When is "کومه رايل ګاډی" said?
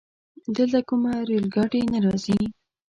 0.87-1.81